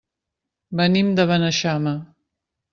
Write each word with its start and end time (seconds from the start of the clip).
Venim 0.79 1.13
de 1.21 1.27
Beneixama. 1.33 1.97